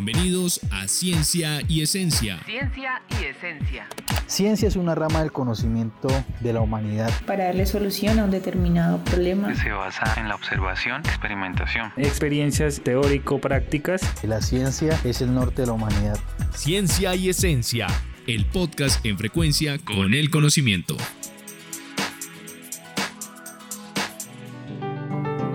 Bienvenidos 0.00 0.60
a 0.70 0.86
Ciencia 0.86 1.60
y 1.66 1.82
Esencia. 1.82 2.38
Ciencia 2.46 3.02
y 3.20 3.24
Esencia. 3.24 3.88
Ciencia 4.28 4.68
es 4.68 4.76
una 4.76 4.94
rama 4.94 5.22
del 5.22 5.32
conocimiento 5.32 6.06
de 6.38 6.52
la 6.52 6.60
humanidad. 6.60 7.10
Para 7.26 7.46
darle 7.46 7.66
solución 7.66 8.20
a 8.20 8.24
un 8.26 8.30
determinado 8.30 9.02
problema. 9.02 9.52
Se 9.56 9.72
basa 9.72 10.14
en 10.16 10.28
la 10.28 10.36
observación, 10.36 11.00
experimentación. 11.00 11.90
Experiencias 11.96 12.80
teórico-prácticas. 12.80 14.00
La 14.22 14.40
ciencia 14.40 14.96
es 15.02 15.20
el 15.20 15.34
norte 15.34 15.62
de 15.62 15.66
la 15.66 15.72
humanidad. 15.72 16.16
Ciencia 16.54 17.16
y 17.16 17.30
Esencia, 17.30 17.88
el 18.28 18.46
podcast 18.46 19.04
en 19.04 19.18
frecuencia 19.18 19.78
con 19.80 20.14
el 20.14 20.30
conocimiento. 20.30 20.96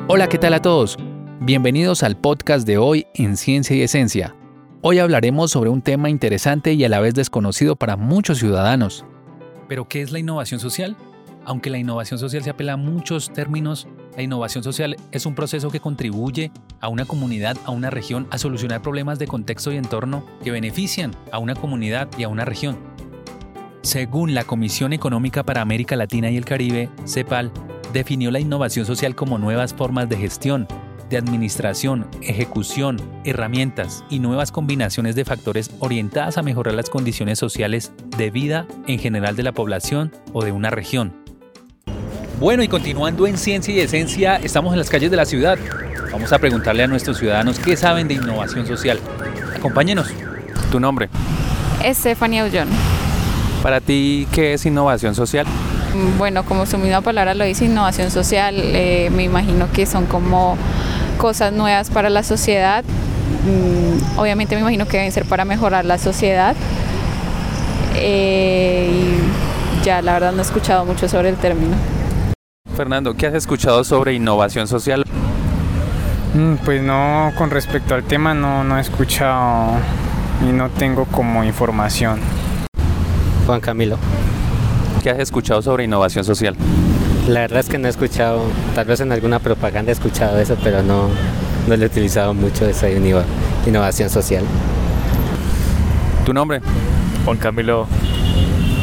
Hola, 0.10 0.28
¿qué 0.28 0.38
tal 0.38 0.54
a 0.54 0.62
todos? 0.62 0.98
Bienvenidos 1.40 2.04
al 2.04 2.18
podcast 2.18 2.68
de 2.68 2.78
hoy 2.78 3.06
en 3.16 3.36
Ciencia 3.36 3.76
y 3.76 3.82
Esencia. 3.82 4.34
Hoy 4.86 5.00
hablaremos 5.00 5.50
sobre 5.50 5.70
un 5.70 5.82
tema 5.82 6.10
interesante 6.10 6.74
y 6.74 6.84
a 6.84 6.90
la 6.90 7.00
vez 7.00 7.14
desconocido 7.14 7.78
para 7.78 7.96
muchos 7.96 8.40
ciudadanos. 8.40 9.06
¿Pero 9.70 9.88
qué 9.88 10.02
es 10.02 10.12
la 10.12 10.20
innovación 10.20 10.60
social? 10.60 10.98
Aunque 11.46 11.70
la 11.70 11.78
innovación 11.78 12.20
social 12.20 12.44
se 12.44 12.50
apela 12.50 12.74
a 12.74 12.78
muchos 12.78 13.32
términos, 13.32 13.88
la 14.18 14.24
innovación 14.24 14.62
social 14.62 14.98
es 15.14 15.26
un 15.26 15.36
proceso 15.36 15.70
que 15.70 15.80
contribuye 15.80 16.52
a 16.82 16.90
una 16.90 17.06
comunidad, 17.06 17.56
a 17.64 17.72
una 17.72 17.92
región, 17.92 18.28
a 18.30 18.38
solucionar 18.38 18.82
problemas 18.82 19.20
de 19.20 19.28
contexto 19.28 19.72
y 19.72 19.78
entorno 19.78 20.26
que 20.44 20.52
benefician 20.52 21.16
a 21.32 21.40
una 21.40 21.56
comunidad 21.56 22.10
y 22.18 22.24
a 22.24 22.28
una 22.28 22.44
región. 22.44 22.78
Según 23.84 24.34
la 24.34 24.44
Comisión 24.44 24.92
Económica 24.92 25.44
para 25.46 25.62
América 25.62 25.96
Latina 25.96 26.30
y 26.30 26.36
el 26.36 26.44
Caribe, 26.44 26.90
CEPAL, 27.08 27.54
definió 27.94 28.32
la 28.32 28.42
innovación 28.42 28.86
social 28.86 29.16
como 29.16 29.38
nuevas 29.38 29.74
formas 29.74 30.10
de 30.10 30.18
gestión, 30.18 30.68
de 31.14 31.20
administración, 31.20 32.08
ejecución, 32.24 33.00
herramientas 33.24 34.04
y 34.10 34.18
nuevas 34.18 34.52
combinaciones 34.52 35.16
de 35.16 35.26
factores 35.26 35.70
orientadas 35.78 36.40
a 36.40 36.42
mejorar 36.42 36.74
las 36.74 36.90
condiciones 36.90 37.38
sociales 37.38 37.92
de 38.18 38.32
vida 38.32 38.66
en 38.88 38.98
general 38.98 39.36
de 39.36 39.44
la 39.44 39.52
población 39.52 40.12
o 40.34 40.44
de 40.44 40.52
una 40.52 40.72
región. 40.72 41.14
Bueno, 42.40 42.64
y 42.64 42.68
continuando 42.68 43.28
en 43.28 43.38
ciencia 43.38 43.72
y 43.76 43.80
esencia, 43.80 44.38
estamos 44.38 44.74
en 44.74 44.80
las 44.80 44.90
calles 44.90 45.12
de 45.12 45.18
la 45.18 45.26
ciudad. 45.26 45.60
Vamos 46.12 46.34
a 46.34 46.40
preguntarle 46.40 46.82
a 46.82 46.88
nuestros 46.88 47.20
ciudadanos 47.20 47.60
qué 47.60 47.78
saben 47.78 48.08
de 48.08 48.16
innovación 48.16 48.66
social. 48.66 49.00
Acompáñenos. 49.56 50.08
Tu 50.72 50.80
nombre. 50.80 51.10
Estefania 51.84 52.44
Ullón. 52.44 52.70
Para 53.62 53.82
ti, 53.82 54.28
¿qué 54.32 54.54
es 54.54 54.66
innovación 54.66 55.14
social? 55.14 55.46
Bueno, 56.18 56.44
como 56.44 56.66
su 56.66 56.80
misma 56.80 57.02
palabra 57.02 57.36
lo 57.36 57.46
dice, 57.46 57.66
innovación 57.66 58.10
social, 58.10 58.56
eh, 58.58 59.12
me 59.16 59.24
imagino 59.24 59.72
que 59.72 59.86
son 59.86 60.08
como 60.08 60.58
cosas 61.14 61.54
nuevas 61.54 61.90
para 61.90 62.10
la 62.10 62.24
sociedad. 62.24 62.84
Mm, 62.84 64.20
obviamente 64.20 64.56
me 64.56 64.62
imagino 64.62 64.88
que 64.88 64.98
deben 64.98 65.12
ser 65.12 65.26
para 65.26 65.46
mejorar 65.46 65.86
la 65.86 65.98
sociedad. 65.98 66.56
Eh, 67.96 68.90
y 69.82 69.86
ya, 69.86 70.02
la 70.02 70.14
verdad 70.14 70.32
no 70.32 70.40
he 70.40 70.42
escuchado 70.42 70.86
mucho 70.86 71.08
sobre 71.08 71.30
el 71.30 71.36
término. 71.36 71.76
Fernando, 72.76 73.14
¿qué 73.14 73.28
has 73.28 73.36
escuchado 73.36 73.84
sobre 73.84 74.14
innovación 74.14 74.68
social? 74.68 75.06
Mm, 76.34 76.56
pues 76.66 76.82
no, 76.82 77.32
con 77.38 77.52
respecto 77.52 77.94
al 77.94 78.04
tema 78.04 78.34
no, 78.34 78.64
no 78.64 78.78
he 78.78 78.82
escuchado 78.82 79.74
y 80.42 80.52
no 80.52 80.70
tengo 80.70 81.06
como 81.06 81.44
información. 81.44 82.20
Juan 83.46 83.62
Camilo. 83.62 83.98
¿Qué 85.04 85.10
has 85.10 85.20
escuchado 85.20 85.62
sobre 85.62 85.84
innovación 85.84 86.24
social? 86.24 86.56
La 87.28 87.42
verdad 87.42 87.62
es 87.62 87.70
que 87.70 87.78
no 87.78 87.88
he 87.88 87.90
escuchado, 87.90 88.44
tal 88.76 88.86
vez 88.86 89.00
en 89.00 89.12
alguna 89.12 89.40
propaganda 89.40 89.92
he 89.92 89.94
escuchado 89.94 90.40
eso, 90.40 90.58
pero 90.62 90.84
no, 90.84 91.08
no 91.68 91.78
lo 91.78 91.84
he 91.84 91.86
utilizado 91.86 92.34
mucho 92.34 92.66
esa 92.66 92.90
innovación 92.90 94.10
social. 94.10 94.44
¿Tu 96.26 96.34
nombre? 96.34 96.62
Juan 97.24 97.38
Camilo. 97.38 97.88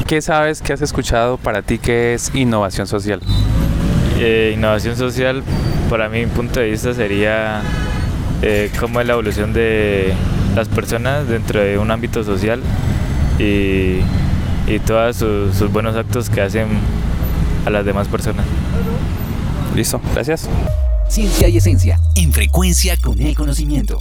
¿Qué 0.06 0.22
sabes, 0.22 0.62
qué 0.62 0.72
has 0.72 0.80
escuchado 0.80 1.36
para 1.36 1.62
ti 1.62 1.78
que 1.78 2.14
es 2.14 2.34
innovación 2.34 2.86
social? 2.86 3.20
Eh, 4.18 4.52
innovación 4.56 4.96
social, 4.96 5.42
para 5.90 6.08
mi 6.08 6.24
punto 6.26 6.60
de 6.60 6.70
vista, 6.70 6.94
sería 6.94 7.60
eh, 8.42 8.70
cómo 8.80 9.00
es 9.00 9.06
la 9.06 9.12
evolución 9.12 9.52
de 9.52 10.14
las 10.56 10.68
personas 10.68 11.28
dentro 11.28 11.60
de 11.60 11.78
un 11.78 11.90
ámbito 11.90 12.24
social 12.24 12.60
y 13.38 14.00
y 14.70 14.78
todos 14.78 15.16
sus, 15.16 15.72
buenos 15.72 15.96
actos 15.96 16.30
que 16.30 16.40
hacen 16.40 16.68
a 17.64 17.70
las 17.70 17.84
demás 17.84 18.08
personas. 18.08 18.46
Listo, 19.74 20.00
gracias. 20.14 20.48
Ciencia 21.08 21.48
y 21.48 21.56
esencia, 21.56 21.98
en 22.14 22.32
frecuencia 22.32 22.96
con 22.96 23.20
el 23.20 23.34
conocimiento. 23.34 24.00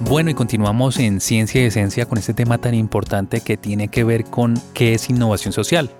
Bueno, 0.00 0.30
y 0.30 0.34
continuamos 0.34 0.98
en 0.98 1.20
Ciencia 1.20 1.62
y 1.62 1.66
Esencia 1.66 2.06
con 2.06 2.18
este 2.18 2.34
tema 2.34 2.58
tan 2.58 2.74
importante 2.74 3.40
que 3.40 3.56
tiene 3.56 3.88
que 3.88 4.04
ver 4.04 4.24
con 4.24 4.60
qué 4.74 4.94
es 4.94 5.08
innovación 5.08 5.52
social. 5.52 5.90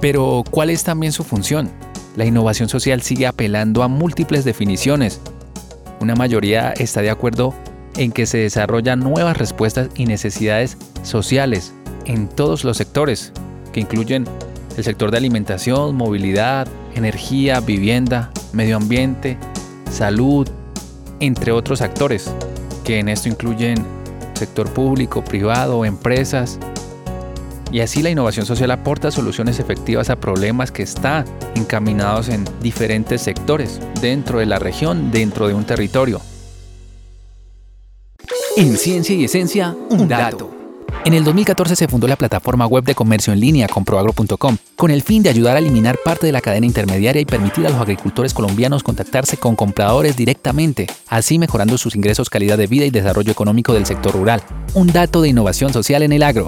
Pero, 0.00 0.42
¿cuál 0.50 0.70
es 0.70 0.82
también 0.82 1.12
su 1.12 1.22
función? 1.22 1.70
La 2.16 2.24
innovación 2.24 2.68
social 2.68 3.02
sigue 3.02 3.26
apelando 3.26 3.82
a 3.82 3.88
múltiples 3.88 4.44
definiciones. 4.44 5.20
Una 6.00 6.14
mayoría 6.14 6.72
está 6.72 7.02
de 7.02 7.10
acuerdo 7.10 7.54
en 7.96 8.10
que 8.10 8.26
se 8.26 8.38
desarrollan 8.38 9.00
nuevas 9.00 9.36
respuestas 9.36 9.88
y 9.94 10.06
necesidades 10.06 10.78
sociales 11.02 11.74
en 12.04 12.28
todos 12.28 12.64
los 12.64 12.76
sectores, 12.76 13.32
que 13.72 13.80
incluyen 13.80 14.26
el 14.76 14.84
sector 14.84 15.10
de 15.10 15.18
alimentación, 15.18 15.94
movilidad, 15.96 16.66
energía, 16.94 17.60
vivienda, 17.60 18.30
medio 18.52 18.76
ambiente, 18.76 19.38
salud, 19.90 20.48
entre 21.20 21.52
otros 21.52 21.80
actores, 21.82 22.32
que 22.84 22.98
en 22.98 23.08
esto 23.08 23.28
incluyen 23.28 23.76
sector 24.34 24.68
público, 24.72 25.22
privado, 25.22 25.84
empresas. 25.84 26.58
Y 27.70 27.80
así 27.80 28.02
la 28.02 28.10
innovación 28.10 28.44
social 28.44 28.70
aporta 28.70 29.10
soluciones 29.10 29.58
efectivas 29.58 30.10
a 30.10 30.16
problemas 30.16 30.72
que 30.72 30.82
están 30.82 31.24
encaminados 31.54 32.28
en 32.28 32.44
diferentes 32.60 33.22
sectores, 33.22 33.80
dentro 34.00 34.40
de 34.40 34.46
la 34.46 34.58
región, 34.58 35.10
dentro 35.10 35.48
de 35.48 35.54
un 35.54 35.64
territorio. 35.64 36.20
En 38.56 38.76
Ciencia 38.76 39.14
y 39.14 39.24
Esencia, 39.24 39.74
un 39.88 40.08
dato. 40.08 40.61
En 41.04 41.14
el 41.14 41.24
2014 41.24 41.74
se 41.74 41.88
fundó 41.88 42.06
la 42.06 42.16
plataforma 42.16 42.66
web 42.66 42.84
de 42.84 42.94
comercio 42.94 43.32
en 43.32 43.40
línea 43.40 43.66
comproagro.com 43.66 44.56
con 44.76 44.90
el 44.90 45.02
fin 45.02 45.22
de 45.22 45.30
ayudar 45.30 45.56
a 45.56 45.58
eliminar 45.58 45.98
parte 46.04 46.26
de 46.26 46.32
la 46.32 46.40
cadena 46.40 46.66
intermediaria 46.66 47.20
y 47.20 47.24
permitir 47.24 47.66
a 47.66 47.70
los 47.70 47.80
agricultores 47.80 48.32
colombianos 48.32 48.82
contactarse 48.82 49.36
con 49.36 49.56
compradores 49.56 50.16
directamente, 50.16 50.86
así 51.08 51.38
mejorando 51.38 51.76
sus 51.76 51.96
ingresos, 51.96 52.30
calidad 52.30 52.56
de 52.56 52.66
vida 52.66 52.84
y 52.84 52.90
desarrollo 52.90 53.32
económico 53.32 53.74
del 53.74 53.86
sector 53.86 54.12
rural. 54.12 54.42
Un 54.74 54.88
dato 54.88 55.20
de 55.22 55.28
innovación 55.28 55.72
social 55.72 56.02
en 56.02 56.12
el 56.12 56.22
agro. 56.22 56.46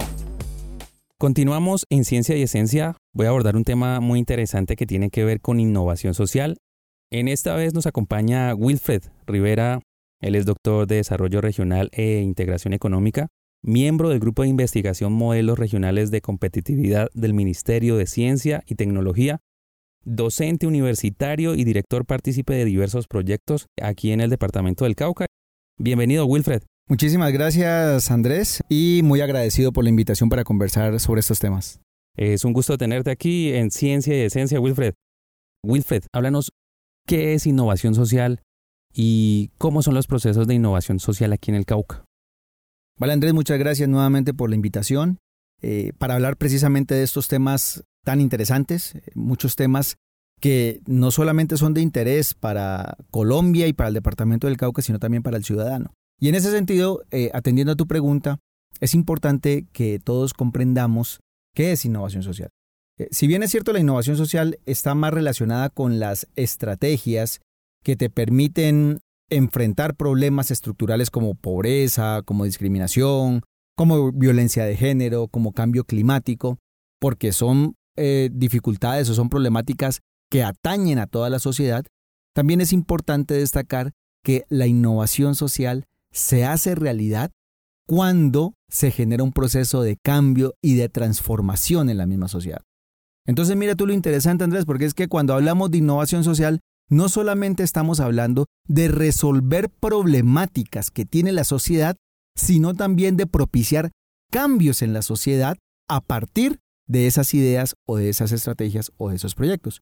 Continuamos 1.19 1.85
en 1.91 2.05
Ciencia 2.05 2.37
y 2.37 2.43
Esencia. 2.43 2.97
Voy 3.13 3.27
a 3.27 3.31
abordar 3.31 3.57
un 3.57 3.65
tema 3.65 4.01
muy 4.01 4.19
interesante 4.19 4.77
que 4.77 4.87
tiene 4.87 5.11
que 5.11 5.25
ver 5.25 5.41
con 5.41 5.61
innovación 5.61 6.15
social. 6.15 6.57
En 7.11 7.29
esta 7.29 7.55
vez 7.55 7.75
nos 7.75 7.87
acompaña 7.87 8.55
Wilfred 8.55 9.03
Rivera 9.27 9.81
él 10.25 10.37
es 10.37 10.47
doctor 10.47 10.87
de 10.87 10.97
Desarrollo 10.97 11.43
Regional 11.43 11.91
e 11.93 12.23
Integración 12.23 12.73
Económica, 12.73 13.29
miembro 13.65 14.11
del 14.11 14.21
Grupo 14.21 14.43
de 14.43 14.49
Investigación 14.49 15.13
Modelos 15.15 15.59
Regionales 15.59 16.11
de 16.11 16.21
Competitividad 16.21 17.09
del 17.15 17.33
Ministerio 17.33 17.97
de 17.97 18.07
Ciencia 18.07 18.63
y 18.67 18.75
Tecnología, 18.75 19.41
docente 20.05 20.67
universitario 20.67 21.55
y 21.55 21.65
director 21.65 22.05
partícipe 22.05 22.55
de 22.55 22.67
diversos 22.67 23.07
proyectos 23.09 23.67
aquí 23.81 24.13
en 24.13 24.21
el 24.21 24.29
Departamento 24.29 24.85
del 24.85 24.97
Cauca. 24.97 25.27
Bienvenido, 25.79 26.27
Wilfred. 26.27 26.63
Muchísimas 26.89 27.33
gracias, 27.33 28.11
Andrés, 28.11 28.63
y 28.69 29.01
muy 29.03 29.23
agradecido 29.23 29.73
por 29.73 29.85
la 29.85 29.91
invitación 29.91 30.29
para 30.29 30.45
conversar 30.45 31.01
sobre 31.01 31.21
estos 31.21 31.39
temas. 31.39 31.81
Es 32.17 32.45
un 32.45 32.53
gusto 32.53 32.77
tenerte 32.77 33.11
aquí 33.11 33.55
en 33.55 33.71
Ciencia 33.71 34.15
y 34.15 34.21
Esencia, 34.27 34.61
Wilfred. 34.61 34.93
Wilfred, 35.65 36.03
háblanos, 36.13 36.53
¿qué 37.07 37.33
es 37.33 37.47
innovación 37.47 37.95
social 37.95 38.43
y 38.93 39.51
cómo 39.57 39.83
son 39.83 39.95
los 39.95 40.07
procesos 40.07 40.47
de 40.47 40.55
innovación 40.55 41.01
social 41.01 41.33
aquí 41.33 41.51
en 41.51 41.57
el 41.57 41.65
Cauca. 41.65 42.04
Vale, 42.99 43.13
Andrés, 43.13 43.35
muchas 43.35 43.59
gracias 43.59 43.89
nuevamente 43.89 44.35
por 44.35 44.51
la 44.51 44.57
invitación 44.57 45.19
eh, 45.67 45.93
para 45.99 46.15
hablar 46.15 46.37
precisamente 46.37 46.95
de 46.95 47.03
estos 47.03 47.27
temas 47.27 47.85
tan 48.05 48.21
interesantes, 48.21 48.95
eh, 48.95 49.03
muchos 49.15 49.57
temas 49.57 49.97
que 50.41 50.81
no 50.87 51.11
solamente 51.11 51.57
son 51.57 51.75
de 51.75 51.81
interés 51.81 52.35
para 52.35 52.97
Colombia 53.11 53.67
y 53.67 53.73
para 53.73 53.89
el 53.89 53.95
Departamento 53.95 54.47
del 54.47 54.59
Cauca, 54.59 54.83
sino 54.83 54.99
también 54.99 55.23
para 55.23 55.39
el 55.39 55.45
ciudadano. 55.45 55.95
Y 56.21 56.29
en 56.29 56.35
ese 56.35 56.51
sentido, 56.51 57.03
eh, 57.11 57.31
atendiendo 57.33 57.73
a 57.73 57.77
tu 57.77 57.87
pregunta, 57.87 58.41
es 58.81 58.95
importante 58.95 59.67
que 59.73 59.99
todos 59.99 60.35
comprendamos 60.35 61.21
qué 61.55 61.73
es 61.73 61.85
innovación 61.85 62.23
social. 62.23 62.51
si 63.11 63.27
bien 63.27 63.43
es 63.43 63.51
cierto, 63.51 63.73
la 63.73 63.81
innovación 63.81 64.17
social 64.17 64.59
está 64.67 64.95
más 64.95 65.13
relacionada 65.13 65.69
con 65.71 65.99
las 65.99 66.29
estrategias 66.37 67.41
que 67.83 67.97
te 67.97 68.11
permiten 68.11 69.01
enfrentar 69.31 69.97
problemas 69.97 70.51
estructurales 70.51 71.11
como 71.11 71.35
pobreza, 71.35 72.23
como 72.25 72.45
discriminación, 72.45 73.43
como 73.77 74.13
violencia 74.13 74.65
de 74.65 74.77
género, 74.77 75.29
como 75.29 75.53
cambio 75.53 75.85
climático, 75.85 76.59
porque 77.01 77.33
son 77.33 77.77
eh, 77.97 78.31
dificultades 78.33 79.09
o 79.11 79.15
son 79.15 79.29
problemáticas 79.29 80.01
que 80.31 80.43
atañen 80.43 80.99
a 80.99 81.07
toda 81.07 81.31
la 81.31 81.39
sociedad, 81.39 81.85
también 82.35 82.61
es 82.61 82.73
importante 82.73 83.35
destacar 83.35 83.93
que 84.25 84.45
la 84.49 84.67
innovación 84.67 85.35
social 85.35 85.85
se 86.11 86.45
hace 86.45 86.75
realidad 86.75 87.31
cuando 87.87 88.55
se 88.69 88.91
genera 88.91 89.23
un 89.23 89.33
proceso 89.33 89.83
de 89.83 89.97
cambio 89.97 90.55
y 90.63 90.75
de 90.75 90.89
transformación 90.89 91.91
en 91.91 91.99
la 91.99 92.07
misma 92.07 92.29
sociedad. 92.29 92.63
Entonces 93.27 93.57
mira 93.57 93.75
tú 93.75 93.87
lo 93.87 93.93
interesante 93.93 94.45
Andrés, 94.45 94.65
porque 94.65 94.87
es 94.87 94.95
que 94.95 95.09
cuando 95.09 95.35
hablamos 95.35 95.71
de 95.71 95.79
innovación 95.79 96.25
social, 96.25 96.61
no 96.91 97.09
solamente 97.09 97.63
estamos 97.63 98.01
hablando 98.01 98.47
de 98.69 98.89
resolver 98.89 99.71
problemáticas 99.71 100.91
que 100.91 101.05
tiene 101.05 101.33
la 101.33 101.45
sociedad, 101.45 101.97
sino 102.37 102.75
también 102.75 103.17
de 103.17 103.27
propiciar 103.27 103.91
cambios 104.31 104.83
en 104.83 104.93
la 104.93 105.03
sociedad 105.03 105.57
a 105.89 106.01
partir 106.01 106.59
de 106.87 107.07
esas 107.07 107.33
ideas 107.35 107.75
o 107.87 107.97
de 107.97 108.09
esas 108.09 108.33
estrategias 108.33 108.93
o 108.97 109.11
de 109.11 109.17
esos 109.17 109.35
proyectos. 109.35 109.81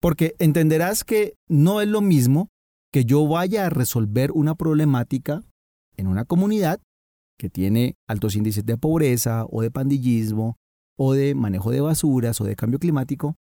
Porque 0.00 0.34
entenderás 0.38 1.04
que 1.04 1.34
no 1.48 1.80
es 1.80 1.88
lo 1.88 2.00
mismo 2.00 2.48
que 2.92 3.04
yo 3.04 3.26
vaya 3.26 3.66
a 3.66 3.70
resolver 3.70 4.32
una 4.32 4.54
problemática 4.54 5.42
en 5.96 6.08
una 6.08 6.24
comunidad 6.24 6.80
que 7.38 7.48
tiene 7.48 7.94
altos 8.08 8.36
índices 8.36 8.66
de 8.66 8.76
pobreza 8.76 9.46
o 9.50 9.62
de 9.62 9.70
pandillismo 9.70 10.56
o 10.98 11.14
de 11.14 11.34
manejo 11.34 11.70
de 11.70 11.80
basuras 11.80 12.40
o 12.40 12.44
de 12.44 12.56
cambio 12.56 12.78
climático, 12.78 13.36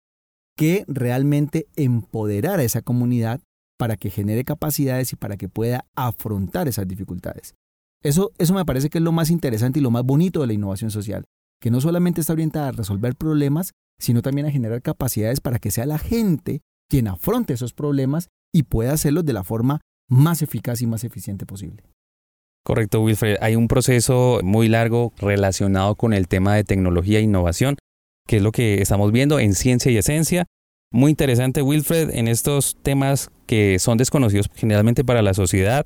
que 0.59 0.83
realmente 0.89 1.67
empoderar 1.77 2.59
a 2.59 2.63
esa 2.63 2.81
comunidad 2.81 3.39
para 3.77 3.95
que 3.95 4.09
genere 4.09 4.43
capacidades 4.43 5.13
y 5.13 5.15
para 5.15 5.37
que 5.37 5.47
pueda 5.47 5.85
afrontar 5.95 6.67
esas 6.67 6.85
dificultades. 6.85 7.55
Eso, 8.03 8.33
eso 8.37 8.53
me 8.53 8.65
parece 8.65 8.89
que 8.89 8.97
es 8.97 9.03
lo 9.05 9.13
más 9.13 9.29
interesante 9.29 9.79
y 9.79 9.81
lo 9.81 9.89
más 9.89 10.03
bonito 10.03 10.41
de 10.41 10.47
la 10.47 10.53
innovación 10.53 10.91
social, 10.91 11.23
que 11.61 11.71
no 11.71 11.79
solamente 11.79 12.19
está 12.19 12.33
orientada 12.33 12.67
a 12.67 12.71
resolver 12.73 13.15
problemas, 13.15 13.71
sino 14.01 14.21
también 14.21 14.47
a 14.47 14.51
generar 14.51 14.81
capacidades 14.81 15.39
para 15.39 15.59
que 15.59 15.71
sea 15.71 15.85
la 15.85 15.97
gente 15.97 16.59
quien 16.89 17.07
afronte 17.07 17.53
esos 17.53 17.71
problemas 17.71 18.27
y 18.53 18.63
pueda 18.63 18.91
hacerlos 18.91 19.23
de 19.23 19.31
la 19.31 19.45
forma 19.45 19.79
más 20.09 20.41
eficaz 20.41 20.81
y 20.81 20.87
más 20.87 21.05
eficiente 21.05 21.45
posible. 21.45 21.83
Correcto, 22.65 23.01
Wilfred. 23.01 23.37
Hay 23.39 23.55
un 23.55 23.69
proceso 23.69 24.41
muy 24.43 24.67
largo 24.67 25.13
relacionado 25.19 25.95
con 25.95 26.11
el 26.11 26.27
tema 26.27 26.55
de 26.55 26.65
tecnología 26.65 27.19
e 27.19 27.21
innovación, 27.21 27.77
que 28.29 28.37
es 28.37 28.43
lo 28.43 28.51
que 28.51 28.79
estamos 28.79 29.11
viendo 29.11 29.39
en 29.39 29.55
Ciencia 29.55 29.91
y 29.91 29.97
Esencia. 29.97 30.45
Muy 30.91 31.09
interesante, 31.09 31.63
Wilfred, 31.63 32.11
en 32.11 32.27
estos 32.27 32.77
temas 32.83 33.31
que 33.47 33.79
son 33.79 33.97
desconocidos 33.97 34.51
generalmente 34.53 35.03
para 35.03 35.23
la 35.23 35.33
sociedad 35.33 35.83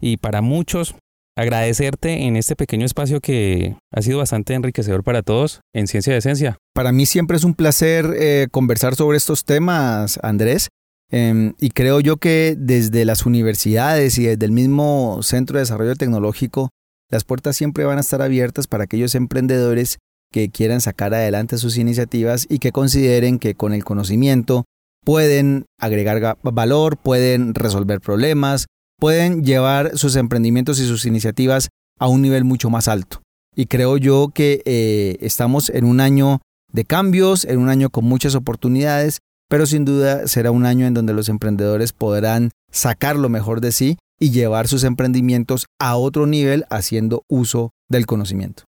y 0.00 0.16
para 0.16 0.40
muchos. 0.40 0.94
Agradecerte 1.36 2.26
en 2.26 2.36
este 2.36 2.54
pequeño 2.54 2.86
espacio 2.86 3.20
que 3.20 3.76
ha 3.92 4.02
sido 4.02 4.18
bastante 4.18 4.54
enriquecedor 4.54 5.02
para 5.02 5.22
todos 5.22 5.62
en 5.74 5.88
Ciencia 5.88 6.14
y 6.14 6.18
Esencia. 6.18 6.58
Para 6.74 6.92
mí 6.92 7.06
siempre 7.06 7.36
es 7.36 7.42
un 7.42 7.54
placer 7.54 8.06
eh, 8.16 8.46
conversar 8.52 8.94
sobre 8.94 9.16
estos 9.16 9.44
temas, 9.44 10.20
Andrés. 10.22 10.68
Em, 11.10 11.54
y 11.58 11.70
creo 11.70 11.98
yo 11.98 12.18
que 12.18 12.54
desde 12.56 13.04
las 13.04 13.26
universidades 13.26 14.16
y 14.16 14.26
desde 14.26 14.46
el 14.46 14.52
mismo 14.52 15.24
Centro 15.24 15.56
de 15.56 15.62
Desarrollo 15.62 15.96
Tecnológico, 15.96 16.68
las 17.10 17.24
puertas 17.24 17.56
siempre 17.56 17.84
van 17.84 17.98
a 17.98 18.02
estar 18.02 18.22
abiertas 18.22 18.68
para 18.68 18.84
aquellos 18.84 19.16
emprendedores 19.16 19.98
que 20.32 20.50
quieran 20.50 20.80
sacar 20.80 21.14
adelante 21.14 21.58
sus 21.58 21.76
iniciativas 21.76 22.46
y 22.48 22.58
que 22.58 22.72
consideren 22.72 23.38
que 23.38 23.54
con 23.54 23.72
el 23.72 23.84
conocimiento 23.84 24.64
pueden 25.04 25.66
agregar 25.78 26.38
valor, 26.42 26.96
pueden 26.96 27.54
resolver 27.54 28.00
problemas, 28.00 28.66
pueden 28.98 29.44
llevar 29.44 29.96
sus 29.96 30.16
emprendimientos 30.16 30.78
y 30.78 30.86
sus 30.86 31.06
iniciativas 31.06 31.68
a 31.98 32.08
un 32.08 32.22
nivel 32.22 32.44
mucho 32.44 32.70
más 32.70 32.88
alto. 32.88 33.22
Y 33.56 33.66
creo 33.66 33.96
yo 33.96 34.30
que 34.32 34.62
eh, 34.64 35.16
estamos 35.20 35.70
en 35.70 35.84
un 35.84 36.00
año 36.00 36.40
de 36.72 36.84
cambios, 36.84 37.44
en 37.44 37.58
un 37.58 37.68
año 37.68 37.90
con 37.90 38.04
muchas 38.04 38.34
oportunidades 38.34 39.20
pero 39.50 39.66
sin 39.66 39.84
duda 39.84 40.28
será 40.28 40.52
un 40.52 40.64
año 40.64 40.86
en 40.86 40.94
donde 40.94 41.12
los 41.12 41.28
emprendedores 41.28 41.92
podrán 41.92 42.52
sacar 42.70 43.16
lo 43.16 43.28
mejor 43.28 43.60
de 43.60 43.72
sí 43.72 43.98
y 44.20 44.30
llevar 44.30 44.68
sus 44.68 44.84
emprendimientos 44.84 45.66
a 45.80 45.96
otro 45.96 46.28
nivel 46.28 46.66
haciendo 46.70 47.24
uso 47.28 47.70
del 47.88 48.06
conocimiento. 48.06 48.62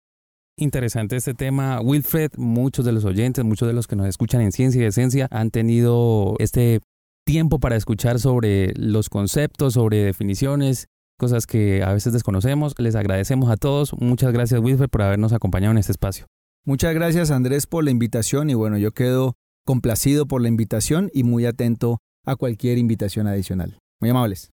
Interesante 0.61 1.15
este 1.15 1.33
tema, 1.33 1.79
Wilfred. 1.79 2.31
Muchos 2.35 2.83
de 2.83 2.91
los 2.91 3.05
oyentes, 3.05 3.45
muchos 3.45 3.65
de 3.65 3.73
los 3.73 3.87
que 3.87 3.95
nos 3.95 4.07
escuchan 4.07 4.41
en 4.41 4.51
Ciencia 4.51 4.81
y 4.81 4.85
Esencia 4.85 5.29
han 5.31 5.51
tenido 5.51 6.35
este 6.39 6.81
tiempo 7.25 7.59
para 7.59 7.77
escuchar 7.77 8.19
sobre 8.19 8.73
los 8.75 9.07
conceptos, 9.07 9.75
sobre 9.75 10.03
definiciones, 10.03 10.87
cosas 11.17 11.47
que 11.47 11.81
a 11.81 11.93
veces 11.93 12.11
desconocemos. 12.11 12.75
Les 12.77 12.95
agradecemos 12.95 13.49
a 13.49 13.55
todos. 13.55 13.93
Muchas 13.93 14.33
gracias, 14.33 14.59
Wilfred, 14.59 14.89
por 14.89 15.03
habernos 15.03 15.31
acompañado 15.31 15.71
en 15.71 15.77
este 15.77 15.93
espacio. 15.93 16.25
Muchas 16.65 16.93
gracias, 16.93 17.31
Andrés, 17.31 17.65
por 17.65 17.85
la 17.85 17.91
invitación 17.91 18.49
y 18.49 18.53
bueno, 18.53 18.77
yo 18.77 18.91
quedo 18.91 19.35
complacido 19.65 20.25
por 20.27 20.41
la 20.41 20.49
invitación 20.49 21.09
y 21.13 21.23
muy 21.23 21.45
atento 21.45 21.99
a 22.25 22.35
cualquier 22.35 22.77
invitación 22.77 23.27
adicional. 23.27 23.79
Muy 24.01 24.09
amables. 24.09 24.51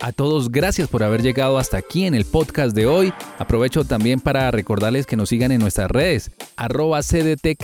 A 0.00 0.12
todos, 0.12 0.50
gracias 0.50 0.88
por 0.88 1.02
haber 1.02 1.22
llegado 1.22 1.58
hasta 1.58 1.78
aquí 1.78 2.04
en 2.04 2.14
el 2.14 2.26
podcast 2.26 2.76
de 2.76 2.86
hoy. 2.86 3.12
Aprovecho 3.38 3.84
también 3.84 4.20
para 4.20 4.50
recordarles 4.50 5.06
que 5.06 5.16
nos 5.16 5.30
sigan 5.30 5.52
en 5.52 5.60
nuestras 5.60 5.90
redes, 5.90 6.30
arroba 6.56 7.00
CDT 7.02 7.56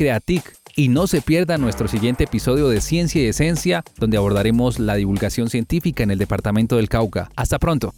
y 0.75 0.89
no 0.89 1.07
se 1.07 1.21
pierda 1.21 1.59
nuestro 1.59 1.89
siguiente 1.89 2.25
episodio 2.25 2.69
de 2.69 2.81
Ciencia 2.81 3.23
y 3.23 3.27
Esencia, 3.27 3.85
donde 3.99 4.17
abordaremos 4.17 4.79
la 4.79 4.95
divulgación 4.95 5.51
científica 5.51 6.03
en 6.03 6.11
el 6.11 6.19
departamento 6.19 6.77
del 6.77 6.89
Cauca. 6.89 7.31
Hasta 7.37 7.59
pronto. 7.59 7.93